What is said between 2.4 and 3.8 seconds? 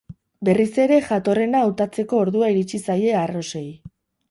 iritsi zaie arrosei.